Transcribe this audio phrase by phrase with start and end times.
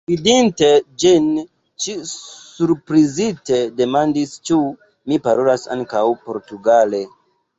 [0.09, 0.67] Vidinte
[1.01, 1.25] ĝin,
[1.85, 4.59] ŝi surprizite demandis, ĉu
[5.11, 7.07] mi parolas ankaŭ portugale.